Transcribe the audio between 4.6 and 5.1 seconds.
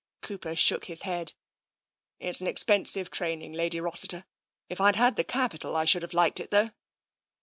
If I'd